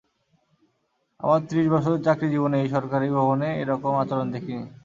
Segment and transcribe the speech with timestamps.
[1.19, 4.63] আমার ত্রিশ বছরের চাকরিজীবনে এই সরকারি ভবনে এরকম আচরণ দেখিনি।